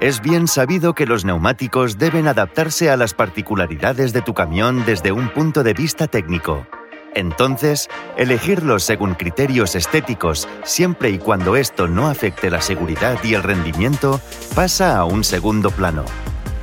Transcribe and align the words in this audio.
Es 0.00 0.22
bien 0.22 0.48
sabido 0.48 0.94
que 0.94 1.04
los 1.04 1.26
neumáticos 1.26 1.98
deben 1.98 2.26
adaptarse 2.26 2.88
a 2.88 2.96
las 2.96 3.12
particularidades 3.12 4.14
de 4.14 4.22
tu 4.22 4.32
camión 4.32 4.82
desde 4.86 5.12
un 5.12 5.28
punto 5.28 5.62
de 5.62 5.74
vista 5.74 6.06
técnico. 6.06 6.66
Entonces, 7.14 7.86
elegirlos 8.16 8.82
según 8.82 9.12
criterios 9.12 9.74
estéticos, 9.74 10.48
siempre 10.64 11.10
y 11.10 11.18
cuando 11.18 11.54
esto 11.54 11.86
no 11.86 12.08
afecte 12.08 12.48
la 12.48 12.62
seguridad 12.62 13.22
y 13.22 13.34
el 13.34 13.42
rendimiento, 13.42 14.22
pasa 14.54 14.96
a 14.96 15.04
un 15.04 15.22
segundo 15.22 15.70
plano. 15.70 16.06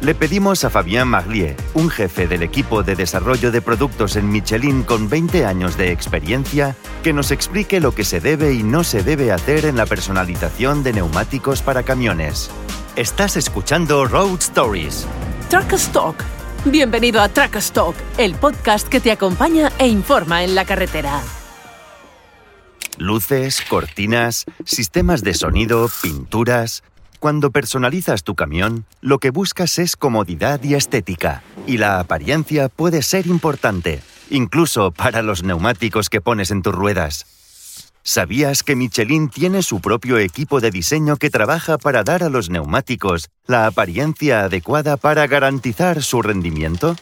Le 0.02 0.16
pedimos 0.16 0.64
a 0.64 0.72
Fabien 0.72 1.08
Maglier, 1.08 1.56
un 1.76 1.92
jefe 1.92 2.28
del 2.28 2.42
equipo 2.42 2.82
de 2.82 2.96
desarrollo 2.96 3.52
de 3.52 3.62
productos 3.62 4.16
en 4.16 4.32
Michelin 4.32 4.82
con 4.82 5.10
20 5.10 5.46
años 5.46 5.78
de 5.78 5.92
experiencia, 5.92 6.76
que 7.04 7.14
nos 7.14 7.30
explique 7.30 7.80
lo 7.82 7.94
que 7.94 8.04
se 8.04 8.20
debe 8.20 8.54
y 8.54 8.64
no 8.64 8.84
se 8.84 9.04
debe 9.04 9.32
hacer 9.32 9.66
en 9.66 9.78
la 9.78 9.86
personalización 9.86 10.82
de 10.84 10.94
neumáticos 10.94 11.62
para 11.62 11.84
camiones. 11.84 12.50
Estás 12.98 13.38
escuchando 13.38 14.06
Road 14.06 14.40
Stories. 14.40 15.06
Truck 15.52 15.72
Stock. 15.74 16.16
Bienvenido 16.66 17.22
a 17.22 17.30
Truck 17.30 17.58
Stock, 17.58 17.96
el 18.18 18.34
podcast 18.34 18.88
que 18.88 19.00
te 19.00 19.12
acompaña 19.12 19.72
e 19.78 19.88
informa 19.88 20.44
en 20.44 20.56
la 20.56 20.66
carretera. 20.66 21.22
Luces, 22.98 23.62
cortinas, 23.70 24.46
sistemas 24.66 25.22
de 25.22 25.36
sonido, 25.36 25.92
pinturas. 26.02 26.82
Cuando 27.20 27.52
personalizas 27.52 28.24
tu 28.24 28.34
camión, 28.34 28.88
lo 29.02 29.20
que 29.20 29.30
buscas 29.30 29.78
es 29.78 29.96
comodidad 29.96 30.64
y 30.64 30.74
estética, 30.74 31.44
y 31.68 31.78
la 31.78 32.00
apariencia 32.00 32.68
puede 32.68 33.04
ser 33.04 33.28
importante, 33.28 34.02
incluso 34.32 34.90
para 34.90 35.22
los 35.22 35.44
neumáticos 35.44 36.10
que 36.10 36.20
pones 36.20 36.50
en 36.50 36.64
tus 36.64 36.74
ruedas. 36.74 37.37
¿Sabías 38.10 38.64
que 38.64 38.78
Michelin 38.78 39.28
tiene 39.28 39.62
su 39.62 39.82
propio 39.82 40.18
equipo 40.18 40.62
de 40.62 40.72
diseño 40.72 41.18
que 41.18 41.30
trabaja 41.30 41.78
para 41.78 42.06
dar 42.06 42.24
a 42.24 42.30
los 42.30 42.50
neumáticos 42.50 43.28
la 43.48 43.68
apariencia 43.68 44.46
adecuada 44.46 44.96
para 44.96 45.28
garantizar 45.28 46.02
su 46.02 46.22
rendimiento? 46.22 46.96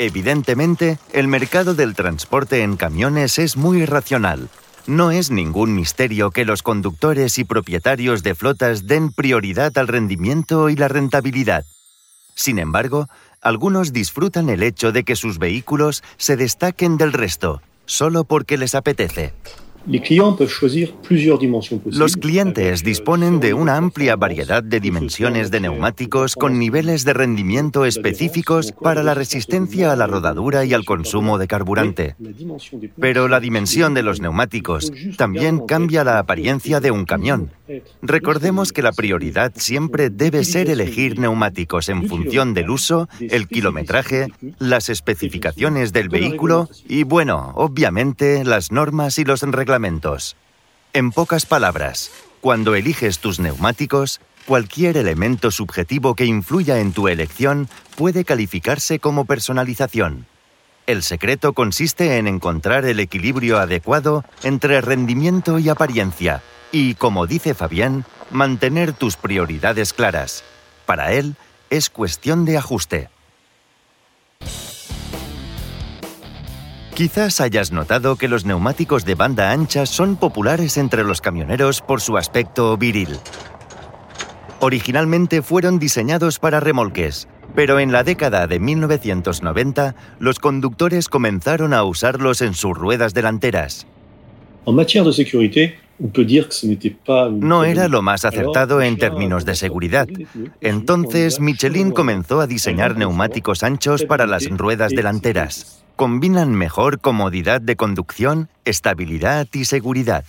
Evidentemente, 0.00 0.98
el 1.12 1.28
mercado 1.28 1.74
del 1.74 1.94
transporte 1.94 2.64
en 2.64 2.76
camiones 2.76 3.38
es 3.38 3.56
muy 3.56 3.86
racional 3.86 4.48
no 4.88 5.12
es 5.12 5.30
ningún 5.30 5.76
misterio 5.76 6.32
que 6.32 6.44
los 6.44 6.64
conductores 6.64 7.38
y 7.38 7.44
propietarios 7.44 8.24
de 8.24 8.34
flotas 8.34 8.88
den 8.88 9.12
prioridad 9.12 9.78
al 9.78 9.86
rendimiento 9.86 10.70
y 10.70 10.74
la 10.74 10.88
rentabilidad. 10.88 11.64
Sin 12.34 12.58
embargo, 12.58 13.08
algunos 13.40 13.92
disfrutan 13.92 14.48
el 14.48 14.64
hecho 14.64 14.90
de 14.90 15.04
que 15.04 15.14
sus 15.14 15.38
vehículos 15.38 16.02
se 16.16 16.36
destaquen 16.36 16.96
del 16.96 17.12
resto, 17.12 17.62
solo 17.86 18.24
porque 18.24 18.58
les 18.58 18.74
apetece. 18.74 19.34
Los 21.86 22.16
clientes 22.16 22.84
disponen 22.84 23.40
de 23.40 23.54
una 23.54 23.76
amplia 23.76 24.16
variedad 24.16 24.62
de 24.62 24.80
dimensiones 24.80 25.50
de 25.50 25.60
neumáticos 25.60 26.36
con 26.36 26.58
niveles 26.58 27.04
de 27.04 27.12
rendimiento 27.12 27.84
específicos 27.84 28.72
para 28.72 29.02
la 29.02 29.14
resistencia 29.14 29.92
a 29.92 29.96
la 29.96 30.06
rodadura 30.06 30.64
y 30.64 30.72
al 30.72 30.84
consumo 30.84 31.38
de 31.38 31.48
carburante. 31.48 32.14
Pero 33.00 33.28
la 33.28 33.40
dimensión 33.40 33.94
de 33.94 34.02
los 34.02 34.20
neumáticos 34.20 34.92
también 35.16 35.66
cambia 35.66 36.04
la 36.04 36.18
apariencia 36.18 36.80
de 36.80 36.90
un 36.90 37.04
camión. 37.04 37.50
Recordemos 38.02 38.72
que 38.72 38.82
la 38.82 38.92
prioridad 38.92 39.52
siempre 39.56 40.10
debe 40.10 40.44
ser 40.44 40.68
elegir 40.68 41.18
neumáticos 41.18 41.88
en 41.88 42.08
función 42.08 42.54
del 42.54 42.70
uso, 42.70 43.08
el 43.20 43.48
kilometraje, 43.48 44.28
las 44.58 44.88
especificaciones 44.88 45.92
del 45.92 46.08
vehículo 46.08 46.68
y, 46.86 47.04
bueno, 47.04 47.52
obviamente, 47.54 48.44
las 48.44 48.72
normas 48.72 49.18
y 49.18 49.24
los 49.24 49.42
en 50.92 51.12
pocas 51.12 51.46
palabras, 51.46 52.10
cuando 52.42 52.74
eliges 52.74 53.20
tus 53.20 53.40
neumáticos, 53.40 54.20
cualquier 54.44 54.98
elemento 54.98 55.50
subjetivo 55.50 56.14
que 56.14 56.26
influya 56.26 56.80
en 56.80 56.92
tu 56.92 57.08
elección 57.08 57.68
puede 57.96 58.26
calificarse 58.26 58.98
como 58.98 59.24
personalización. 59.24 60.26
El 60.86 61.02
secreto 61.02 61.54
consiste 61.54 62.18
en 62.18 62.26
encontrar 62.26 62.84
el 62.84 63.00
equilibrio 63.00 63.58
adecuado 63.58 64.24
entre 64.42 64.82
rendimiento 64.82 65.58
y 65.58 65.70
apariencia, 65.70 66.42
y, 66.70 66.94
como 66.96 67.26
dice 67.26 67.54
Fabián, 67.54 68.04
mantener 68.30 68.92
tus 68.92 69.16
prioridades 69.16 69.94
claras. 69.94 70.44
Para 70.84 71.12
él, 71.12 71.36
es 71.70 71.88
cuestión 71.88 72.44
de 72.44 72.58
ajuste. 72.58 73.08
Quizás 76.94 77.40
hayas 77.40 77.72
notado 77.72 78.16
que 78.16 78.28
los 78.28 78.44
neumáticos 78.44 79.06
de 79.06 79.14
banda 79.14 79.50
ancha 79.50 79.86
son 79.86 80.16
populares 80.16 80.76
entre 80.76 81.04
los 81.04 81.22
camioneros 81.22 81.80
por 81.80 82.02
su 82.02 82.18
aspecto 82.18 82.76
viril. 82.76 83.16
Originalmente 84.60 85.40
fueron 85.40 85.78
diseñados 85.78 86.38
para 86.38 86.60
remolques, 86.60 87.28
pero 87.54 87.80
en 87.80 87.92
la 87.92 88.04
década 88.04 88.46
de 88.46 88.58
1990 88.58 89.94
los 90.18 90.38
conductores 90.38 91.08
comenzaron 91.08 91.72
a 91.72 91.82
usarlos 91.82 92.42
en 92.42 92.52
sus 92.52 92.76
ruedas 92.76 93.14
delanteras. 93.14 93.86
No 97.30 97.64
era 97.64 97.88
lo 97.88 98.02
más 98.02 98.24
acertado 98.26 98.82
en 98.82 98.98
términos 98.98 99.46
de 99.46 99.54
seguridad. 99.54 100.08
Entonces, 100.60 101.40
Michelin 101.40 101.90
comenzó 101.90 102.40
a 102.40 102.46
diseñar 102.46 102.96
neumáticos 102.96 103.62
anchos 103.62 104.04
para 104.04 104.26
las 104.26 104.46
ruedas 104.50 104.92
delanteras 104.92 105.81
combinan 106.02 106.52
mejor 106.52 107.00
comodidad 107.00 107.60
de 107.60 107.76
conducción, 107.76 108.48
estabilidad 108.64 109.46
y 109.52 109.66
seguridad. 109.66 110.24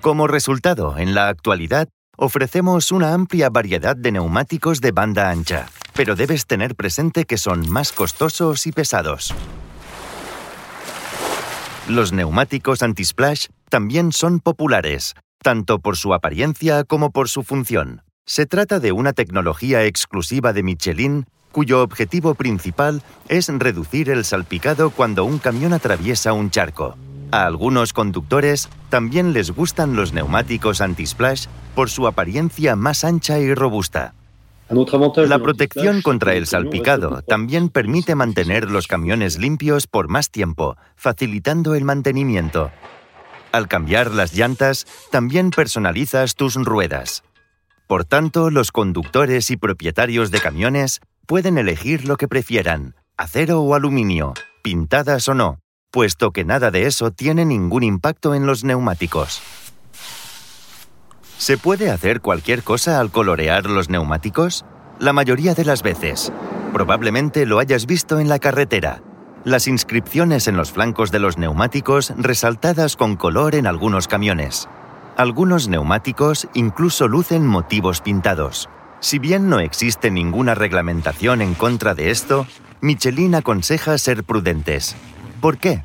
Como 0.00 0.28
resultado, 0.28 0.98
en 0.98 1.16
la 1.16 1.26
actualidad, 1.26 1.88
ofrecemos 2.16 2.92
una 2.92 3.12
amplia 3.12 3.50
variedad 3.50 3.96
de 3.96 4.12
neumáticos 4.12 4.80
de 4.80 4.92
banda 4.92 5.30
ancha, 5.30 5.66
pero 5.94 6.14
debes 6.14 6.46
tener 6.46 6.76
presente 6.76 7.24
que 7.24 7.38
son 7.38 7.68
más 7.68 7.90
costosos 7.90 8.68
y 8.68 8.70
pesados. 8.70 9.34
Los 11.88 12.12
neumáticos 12.12 12.84
anti-splash 12.84 13.46
también 13.68 14.12
son 14.12 14.38
populares, 14.38 15.14
tanto 15.42 15.80
por 15.80 15.96
su 15.96 16.14
apariencia 16.14 16.84
como 16.84 17.10
por 17.10 17.28
su 17.28 17.42
función. 17.42 18.02
Se 18.26 18.46
trata 18.46 18.78
de 18.78 18.92
una 18.92 19.12
tecnología 19.12 19.86
exclusiva 19.86 20.52
de 20.52 20.62
Michelin 20.62 21.26
cuyo 21.52 21.82
objetivo 21.82 22.34
principal 22.34 23.02
es 23.28 23.48
reducir 23.48 24.10
el 24.10 24.24
salpicado 24.24 24.90
cuando 24.90 25.24
un 25.24 25.38
camión 25.38 25.72
atraviesa 25.72 26.32
un 26.32 26.50
charco. 26.50 26.96
A 27.32 27.46
algunos 27.46 27.92
conductores 27.92 28.68
también 28.88 29.32
les 29.32 29.52
gustan 29.52 29.94
los 29.94 30.12
neumáticos 30.12 30.80
anti-splash 30.80 31.46
por 31.74 31.90
su 31.90 32.06
apariencia 32.06 32.74
más 32.76 33.04
ancha 33.04 33.38
y 33.38 33.54
robusta. 33.54 34.14
La 34.68 35.38
protección 35.40 36.00
contra 36.00 36.34
el 36.34 36.46
salpicado 36.46 37.22
también 37.22 37.70
permite 37.70 38.14
mantener 38.14 38.70
los 38.70 38.86
camiones 38.86 39.38
limpios 39.38 39.88
por 39.88 40.08
más 40.08 40.30
tiempo, 40.30 40.76
facilitando 40.94 41.74
el 41.74 41.84
mantenimiento. 41.84 42.70
Al 43.50 43.66
cambiar 43.66 44.12
las 44.12 44.32
llantas, 44.32 44.86
también 45.10 45.50
personalizas 45.50 46.36
tus 46.36 46.54
ruedas. 46.54 47.24
Por 47.88 48.04
tanto, 48.04 48.50
los 48.50 48.70
conductores 48.70 49.50
y 49.50 49.56
propietarios 49.56 50.30
de 50.30 50.40
camiones 50.40 51.00
pueden 51.30 51.58
elegir 51.58 52.08
lo 52.08 52.16
que 52.16 52.26
prefieran, 52.26 52.96
acero 53.16 53.60
o 53.60 53.76
aluminio, 53.76 54.34
pintadas 54.64 55.28
o 55.28 55.34
no, 55.34 55.60
puesto 55.92 56.32
que 56.32 56.44
nada 56.44 56.72
de 56.72 56.86
eso 56.86 57.12
tiene 57.12 57.44
ningún 57.44 57.84
impacto 57.84 58.34
en 58.34 58.46
los 58.46 58.64
neumáticos. 58.64 59.40
¿Se 61.38 61.56
puede 61.56 61.88
hacer 61.88 62.20
cualquier 62.20 62.64
cosa 62.64 62.98
al 62.98 63.12
colorear 63.12 63.66
los 63.66 63.88
neumáticos? 63.90 64.64
La 64.98 65.12
mayoría 65.12 65.54
de 65.54 65.64
las 65.64 65.84
veces. 65.84 66.32
Probablemente 66.72 67.46
lo 67.46 67.60
hayas 67.60 67.86
visto 67.86 68.18
en 68.18 68.28
la 68.28 68.40
carretera. 68.40 69.00
Las 69.44 69.68
inscripciones 69.68 70.48
en 70.48 70.56
los 70.56 70.72
flancos 70.72 71.12
de 71.12 71.20
los 71.20 71.38
neumáticos 71.38 72.12
resaltadas 72.16 72.96
con 72.96 73.14
color 73.14 73.54
en 73.54 73.68
algunos 73.68 74.08
camiones. 74.08 74.68
Algunos 75.16 75.68
neumáticos 75.68 76.48
incluso 76.54 77.06
lucen 77.06 77.46
motivos 77.46 78.00
pintados. 78.00 78.68
Si 79.00 79.18
bien 79.18 79.48
no 79.48 79.60
existe 79.60 80.10
ninguna 80.10 80.54
reglamentación 80.54 81.40
en 81.40 81.54
contra 81.54 81.94
de 81.94 82.10
esto, 82.10 82.46
Michelin 82.82 83.34
aconseja 83.34 83.96
ser 83.96 84.24
prudentes. 84.24 84.94
¿Por 85.40 85.56
qué? 85.56 85.84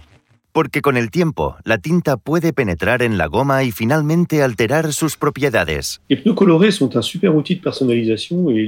Porque 0.55 0.81
con 0.81 0.95
el 0.95 1.11
tiempo 1.11 1.57
la 1.65 1.79
tinta 1.79 2.15
puede 2.15 2.53
penetrar 2.53 3.01
en 3.01 3.17
la 3.17 3.25
goma 3.25 3.65
y 3.65 3.73
finalmente 3.73 4.41
alterar 4.41 4.93
sus 4.93 5.17
propiedades. 5.17 5.99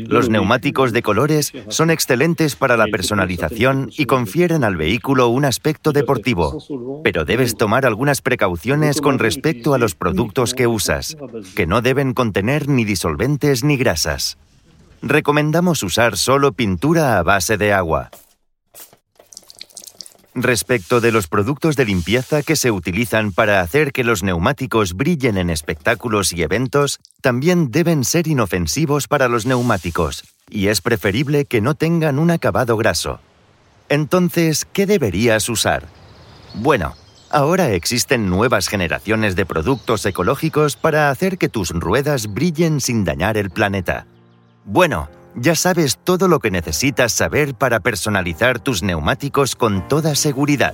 Los 0.10 0.30
neumáticos 0.30 0.92
de 0.92 1.02
colores 1.02 1.54
son 1.70 1.90
excelentes 1.90 2.58
para 2.58 2.76
la 2.76 2.88
personalización 2.88 3.90
y 3.98 4.04
confieren 4.04 4.66
al 4.66 4.76
vehículo 4.76 5.30
un 5.30 5.46
aspecto 5.46 5.94
deportivo, 5.94 6.62
pero 7.06 7.24
debes 7.24 7.56
tomar 7.56 7.86
algunas 7.86 8.22
precauciones 8.22 9.00
con 9.00 9.18
respecto 9.18 9.74
a 9.74 9.78
los 9.78 9.96
productos 9.96 10.54
que 10.54 10.68
usas, 10.68 11.16
que 11.56 11.68
no 11.68 11.82
deben 11.82 12.14
contener 12.14 12.68
ni 12.68 12.84
disolventes 12.84 13.64
ni 13.64 13.78
grasas. 13.78 14.38
Recomendamos 15.02 15.82
usar 15.84 16.18
solo 16.18 16.52
pintura 16.52 17.18
a 17.18 17.24
base 17.24 17.56
de 17.56 17.72
agua. 17.72 18.10
Respecto 20.40 21.02
de 21.02 21.12
los 21.12 21.28
productos 21.28 21.76
de 21.76 21.86
limpieza 21.86 22.44
que 22.44 22.56
se 22.56 22.70
utilizan 22.70 23.32
para 23.32 23.60
hacer 23.62 23.92
que 23.92 24.04
los 24.04 24.22
neumáticos 24.22 24.94
brillen 24.94 25.36
en 25.36 25.50
espectáculos 25.50 26.32
y 26.32 26.44
eventos, 26.44 27.00
también 27.22 27.72
deben 27.72 28.04
ser 28.04 28.28
inofensivos 28.28 29.08
para 29.08 29.30
los 29.30 29.48
neumáticos, 29.48 30.26
y 30.48 30.68
es 30.68 30.82
preferible 30.82 31.46
que 31.46 31.60
no 31.60 31.74
tengan 31.74 32.20
un 32.20 32.30
acabado 32.30 32.78
graso. 32.78 33.20
Entonces, 33.90 34.68
¿qué 34.72 34.86
deberías 34.86 35.50
usar? 35.50 35.88
Bueno, 36.54 36.94
ahora 37.32 37.72
existen 37.72 38.30
nuevas 38.30 38.68
generaciones 38.68 39.36
de 39.36 39.48
productos 39.48 40.06
ecológicos 40.06 40.76
para 40.76 41.10
hacer 41.10 41.40
que 41.40 41.50
tus 41.50 41.72
ruedas 41.72 42.32
brillen 42.32 42.80
sin 42.80 43.06
dañar 43.06 43.38
el 43.38 43.50
planeta. 43.50 44.06
Bueno, 44.66 45.10
ya 45.38 45.56
sabes 45.56 45.98
todo 46.04 46.28
lo 46.28 46.40
que 46.40 46.52
necesitas 46.52 47.14
saber 47.14 47.54
para 47.54 47.80
personalizar 47.80 48.60
tus 48.60 48.84
neumáticos 48.84 49.56
con 49.56 49.88
toda 49.88 50.16
seguridad. 50.16 50.74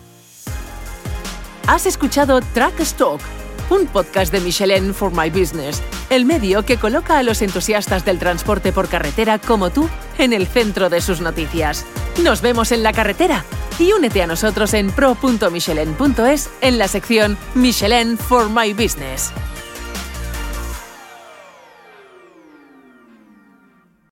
Has 1.68 1.86
escuchado 1.86 2.42
Track 2.54 2.80
Stock, 2.82 3.22
un 3.70 3.88
podcast 3.88 4.32
de 4.32 4.40
Michelin 4.40 4.94
for 4.94 5.12
My 5.12 5.30
Business, 5.30 5.82
el 6.10 6.26
medio 6.26 6.64
que 6.64 6.78
coloca 6.78 7.18
a 7.18 7.24
los 7.24 7.42
entusiastas 7.42 8.06
del 8.06 8.20
transporte 8.20 8.72
por 8.72 8.88
carretera 8.88 9.40
como 9.40 9.70
tú 9.70 9.90
en 10.18 10.34
el 10.34 10.48
centro 10.48 10.90
de 10.90 11.02
sus 11.02 11.22
noticias. 11.22 11.86
Nos 12.22 12.42
vemos 12.42 12.72
en 12.72 12.84
la 12.84 12.94
carretera 12.94 13.46
y 13.80 13.92
únete 13.92 14.22
a 14.22 14.28
nosotros 14.28 14.74
en 14.74 14.92
pro.michelin.es 14.92 16.50
en 16.62 16.78
la 16.78 16.88
sección 16.88 17.38
Michelin 17.56 18.18
for 18.18 18.50
My 18.50 18.74
Business. 18.74 19.32